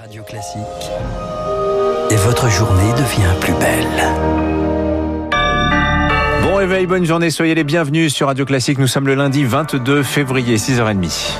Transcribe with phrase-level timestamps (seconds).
[0.00, 0.62] Radio Classique.
[2.10, 3.86] Et votre journée devient plus belle.
[6.42, 8.78] Bon réveil, bonne journée, soyez les bienvenus sur Radio Classique.
[8.78, 11.34] Nous sommes le lundi 22 février, 6h30.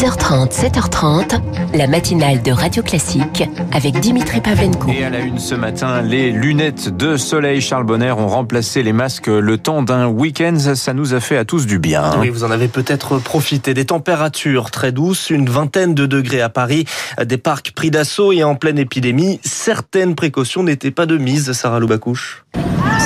[0.00, 1.42] 6h30, 7h30,
[1.74, 4.90] la matinale de Radio Classique avec Dimitri Pavlenko.
[4.90, 8.94] Et à la une ce matin, les lunettes de soleil Charles Bonner ont remplacé les
[8.94, 10.56] masques le temps d'un week-end.
[10.58, 12.18] Ça nous a fait à tous du bien.
[12.18, 13.74] Oui, vous en avez peut-être profité.
[13.74, 16.86] Des températures très douces, une vingtaine de degrés à Paris,
[17.22, 19.38] des parcs pris d'assaut et en pleine épidémie.
[19.44, 22.46] Certaines précautions n'étaient pas de mise, Sarah Loubacouche.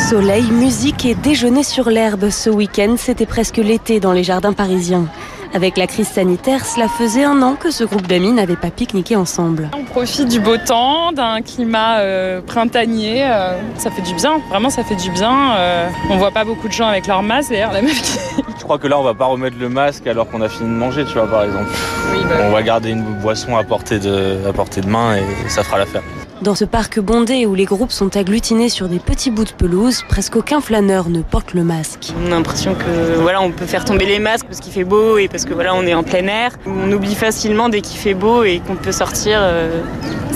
[0.08, 2.30] Soleil, musique et déjeuner sur l'herbe.
[2.30, 5.08] Ce week-end, c'était presque l'été dans les jardins parisiens.
[5.54, 9.14] Avec la crise sanitaire, cela faisait un an que ce groupe d'amis n'avait pas pique-niqué
[9.14, 9.70] ensemble.
[9.78, 13.24] On profite du beau temps, d'un climat euh, printanier.
[13.24, 15.54] Euh, ça fait du bien, vraiment ça fait du bien.
[15.56, 18.18] Euh, on voit pas beaucoup de gens avec leur masque, d'ailleurs la meuf
[18.58, 20.74] Je crois que là on va pas remettre le masque alors qu'on a fini de
[20.74, 21.70] manger, tu vois par exemple.
[22.12, 22.34] Oui, bah...
[22.48, 25.78] On va garder une boisson à portée de, à portée de main et ça fera
[25.78, 26.02] l'affaire.
[26.44, 30.04] Dans ce parc bondé où les groupes sont agglutinés sur des petits bouts de pelouse,
[30.10, 32.12] presque aucun flâneur ne porte le masque.
[32.22, 35.16] On a l'impression que voilà, on peut faire tomber les masques parce qu'il fait beau
[35.16, 36.50] et parce que voilà, on est en plein air.
[36.66, 39.38] On oublie facilement dès qu'il fait beau et qu'on peut sortir.
[39.40, 39.80] Euh,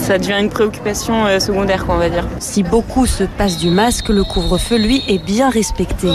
[0.08, 2.26] ça devient une préoccupation euh, secondaire, quoi, on va dire.
[2.38, 6.08] Si beaucoup se passent du masque, le couvre-feu, lui, est bien respecté.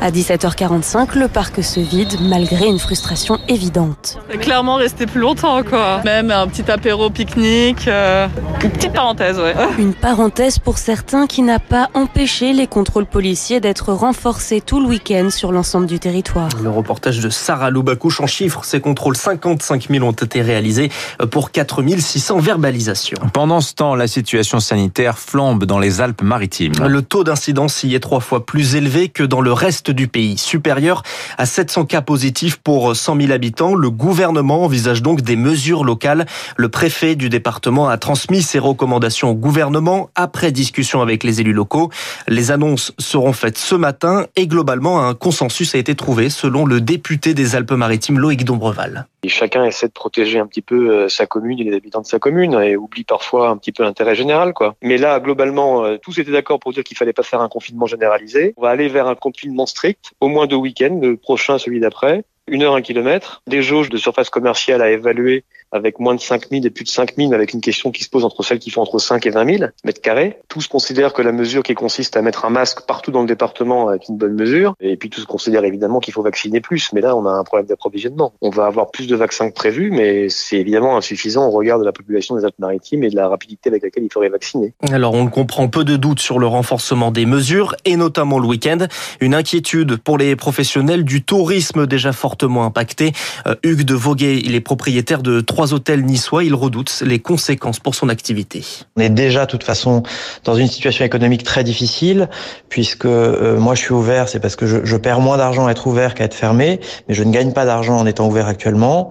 [0.00, 4.18] À 17h45, le parc se vide malgré une frustration évidente.
[4.40, 6.02] Clairement rester plus longtemps quoi.
[6.04, 7.88] Même un petit apéro pique-nique.
[7.88, 8.26] euh,
[8.62, 9.54] Une petite parenthèse ouais.
[9.78, 14.88] Une parenthèse pour certains qui n'a pas empêché les contrôles policiers d'être renforcés tout le
[14.88, 16.50] week-end sur l'ensemble du territoire.
[16.62, 20.90] Le reportage de Sarah Loubacouche en chiffres, ces contrôles 55 000 ont été réalisés
[21.30, 23.18] pour 4 600 verbalisations.
[23.32, 26.86] Pendant ce temps, la situation sanitaire flambe dans les Alpes-Maritimes.
[26.86, 30.38] Le taux d'incidence y est trois fois plus élevé que dans le reste du pays,
[30.38, 31.02] supérieur
[31.38, 33.74] à 700 cas positifs pour 100 000 habitants.
[33.74, 36.26] Le gouvernement envisage donc des mesures locales.
[36.56, 41.52] Le préfet du département a transmis ses recommandations au gouvernement après discussion avec les élus
[41.52, 41.90] locaux.
[42.26, 46.80] Les annonces seront faites ce matin et globalement un consensus a été trouvé selon le
[46.80, 49.06] député des Alpes-Maritimes Loïc Dombreval.
[49.22, 52.06] Et chacun essaie de protéger un petit peu euh, sa commune et les habitants de
[52.06, 54.74] sa commune et oublie parfois un petit peu l'intérêt général, quoi.
[54.82, 57.86] Mais là, globalement, euh, tous étaient d'accord pour dire qu'il fallait pas faire un confinement
[57.86, 58.54] généralisé.
[58.56, 62.24] On va aller vers un confinement strict, au moins deux week-ends, le prochain, celui d'après.
[62.46, 63.42] Une heure, un kilomètre.
[63.46, 66.88] Des jauges de surface commerciale à évaluer avec moins de 5 000 et plus de
[66.88, 69.30] 5 000, avec une question qui se pose entre celles qui font entre 5 et
[69.30, 70.38] 20 000 mètres carrés.
[70.48, 73.92] Tous considèrent que la mesure qui consiste à mettre un masque partout dans le département
[73.92, 74.74] est une bonne mesure.
[74.80, 76.92] Et puis tous considèrent évidemment qu'il faut vacciner plus.
[76.92, 78.32] Mais là, on a un problème d'approvisionnement.
[78.40, 81.84] On va avoir plus de vaccins que prévu, mais c'est évidemment insuffisant au regard de
[81.84, 84.74] la population des Alpes-Maritimes et de la rapidité avec laquelle il faudrait vacciner.
[84.92, 88.46] Alors on le comprend, peu de doutes sur le renforcement des mesures et notamment le
[88.46, 88.78] week-end.
[89.20, 93.12] Une inquiétude pour les professionnels du tourisme déjà fortement impacté.
[93.46, 96.44] Euh, Hugues de Voguet, il est propriétaire de trois hôtels niçois.
[96.44, 98.64] Il redoute les conséquences pour son activité.
[98.96, 100.02] On est déjà, de toute façon,
[100.44, 102.28] dans une situation économique très difficile,
[102.68, 105.70] puisque euh, moi je suis ouvert, c'est parce que je, je perds moins d'argent à
[105.70, 109.10] être ouvert qu'à être fermé, mais je ne gagne pas d'argent en étant ouvert actuellement.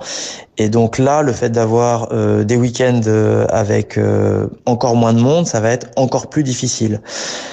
[0.59, 5.19] Et donc là, le fait d'avoir euh, des week-ends euh, avec euh, encore moins de
[5.19, 7.02] monde, ça va être encore plus difficile.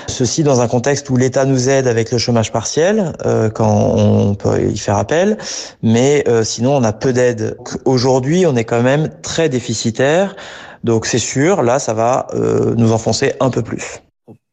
[0.06, 4.34] Ceci dans un contexte où l'État nous aide avec le chômage partiel, euh, quand on
[4.34, 5.38] peut y faire appel,
[5.82, 7.56] mais euh, sinon on a peu d'aide.
[7.86, 8.89] Aujourd'hui, on est quand même
[9.22, 10.36] très déficitaire,
[10.84, 14.02] donc c'est sûr, là, ça va euh, nous enfoncer un peu plus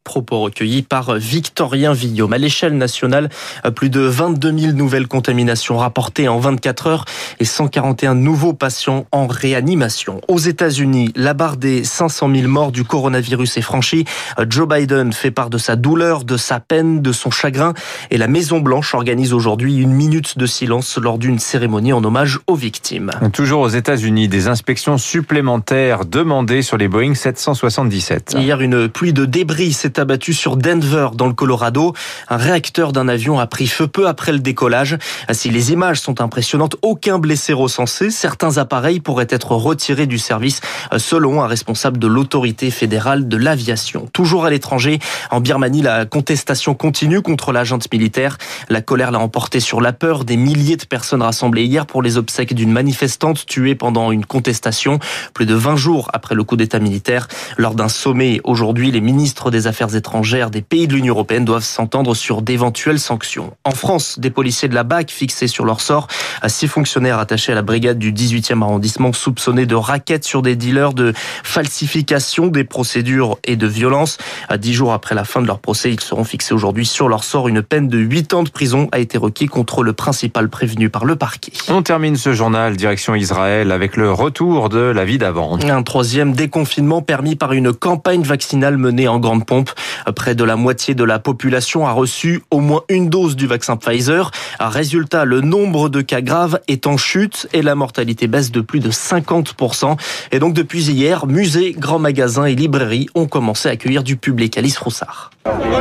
[0.07, 2.31] propos recueillis par Victorien Villaume.
[2.31, 3.27] À l'échelle nationale,
[3.75, 7.05] plus de 22 000 nouvelles contaminations rapportées en 24 heures
[7.41, 10.21] et 141 nouveaux patients en réanimation.
[10.29, 14.05] Aux États-Unis, la barre des 500 000 morts du coronavirus est franchie.
[14.49, 17.73] Joe Biden fait part de sa douleur, de sa peine, de son chagrin
[18.09, 22.55] et la Maison-Blanche organise aujourd'hui une minute de silence lors d'une cérémonie en hommage aux
[22.55, 23.11] victimes.
[23.33, 28.37] Toujours aux États-Unis, des inspections supplémentaires demandées sur les Boeing 777.
[28.39, 31.93] Hier, une pluie de débris s'est abattu sur Denver, dans le Colorado.
[32.29, 34.97] Un réacteur d'un avion a pris feu peu après le décollage.
[35.31, 38.09] Si les images sont impressionnantes, aucun blessé recensé.
[38.09, 40.61] Certains appareils pourraient être retirés du service,
[40.97, 44.07] selon un responsable de l'autorité fédérale de l'aviation.
[44.13, 44.99] Toujours à l'étranger,
[45.31, 48.37] en Birmanie, la contestation continue contre la junte militaire.
[48.69, 50.25] La colère l'a emporté sur la peur.
[50.25, 54.99] Des milliers de personnes rassemblées hier pour les obsèques d'une manifestante tuée pendant une contestation,
[55.33, 57.27] plus de 20 jours après le coup d'état militaire.
[57.57, 61.45] Lors d'un sommet aujourd'hui, les ministres des Affaires affaires étrangères des pays de l'Union européenne
[61.45, 63.53] doivent s'entendre sur d'éventuelles sanctions.
[63.63, 66.07] En France, des policiers de la BAC fixés sur leur sort,
[66.47, 70.93] six fonctionnaires attachés à la brigade du 18e arrondissement soupçonnés de raquettes sur des dealers,
[70.93, 71.13] de
[71.43, 74.17] falsification des procédures et de violence.
[74.49, 77.23] À dix jours après la fin de leur procès, ils seront fixés aujourd'hui sur leur
[77.23, 77.47] sort.
[77.47, 81.05] Une peine de 8 ans de prison a été requis contre le principal prévenu par
[81.05, 81.53] le parquet.
[81.69, 85.57] On termine ce journal direction Israël avec le retour de la vie d'avant.
[85.59, 89.71] Un troisième déconfinement permis par une campagne vaccinale menée en grande pompe.
[90.15, 93.77] Près de la moitié de la population a reçu au moins une dose du vaccin
[93.77, 94.31] Pfizer.
[94.59, 98.79] Résultat, le nombre de cas graves est en chute et la mortalité baisse de plus
[98.79, 99.97] de 50%.
[100.31, 104.57] Et donc depuis hier, musées, grands magasins et librairies ont commencé à accueillir du public.
[104.57, 105.31] Alice Froussard.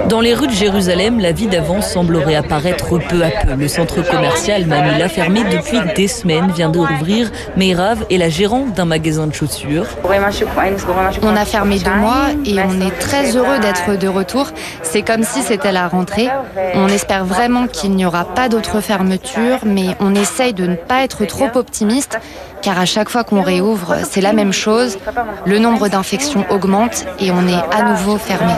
[0.08, 3.54] Dans les rues de Jérusalem, la vie d'avant semble réapparaître peu à peu.
[3.58, 7.30] Le centre commercial Mamila, fermé depuis des semaines, vient de rouvrir.
[7.56, 9.86] Meirav est la gérante d'un magasin de chaussures.
[11.22, 14.48] On a fermé deux mois et on est très heureux d'être de retour.
[14.82, 16.28] C'est comme si c'était la rentrée.
[16.74, 21.02] On espère vraiment qu'il n'y aura pas d'autres fermetures, mais on essaye de ne pas
[21.02, 22.18] être trop optimiste
[22.66, 24.98] car à chaque fois qu'on réouvre, c'est la même chose.
[25.44, 28.54] Le nombre d'infections augmente et on est à nouveau fermé.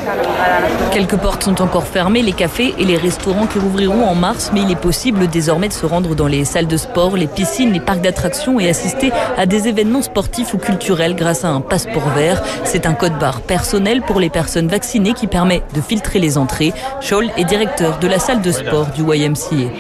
[0.93, 4.63] Quelques portes sont encore fermées, les cafés et les restaurants qui rouvriront en mars, mais
[4.63, 7.81] il est possible désormais de se rendre dans les salles de sport, les piscines, les
[7.81, 12.43] parcs d'attractions et assister à des événements sportifs ou culturels grâce à un passeport vert.
[12.65, 16.73] C'est un code barre personnel pour les personnes vaccinées qui permet de filtrer les entrées.
[17.03, 19.71] Scholl est directeur de la salle de sport du YMCA.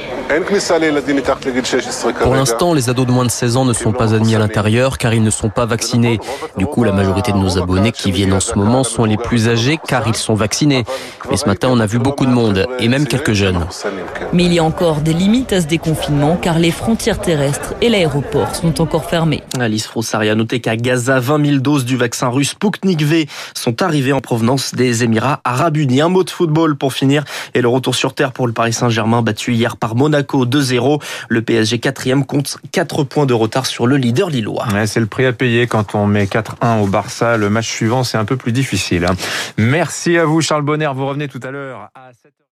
[2.20, 4.98] Pour l'instant, les ados de moins de 16 ans ne sont pas admis à l'intérieur
[4.98, 6.20] car ils ne sont pas vaccinés.
[6.56, 9.48] Du coup, la majorité de nos abonnés qui viennent en ce moment sont les plus
[9.48, 10.84] âgés car ils sont vaccinés.
[11.30, 13.66] Mais ce matin, on a vu beaucoup de monde et même quelques jeunes.
[14.32, 17.88] Mais il y a encore des limites à ce déconfinement car les frontières terrestres et
[17.88, 19.42] l'aéroport sont encore fermés.
[19.58, 23.82] Alice Frossari a noté qu'à Gaza, 20 000 doses du vaccin russe Sputnik V sont
[23.82, 26.00] arrivées en provenance des Émirats Arabes Unis.
[26.00, 27.24] Un mot de football pour finir
[27.54, 31.00] et le retour sur terre pour le Paris Saint-Germain battu hier par Monaco 2-0.
[31.28, 34.30] Le PSG 4e compte 4 points de retard sur le leader
[34.86, 37.36] c'est le prix à payer quand on met 4-1 au Barça.
[37.36, 39.04] Le match suivant, c'est un peu plus difficile.
[39.04, 39.14] Hein.
[39.56, 40.90] Merci à vous, Charles Bonner.
[40.94, 42.38] Vous revenez tout à l'heure à 7h.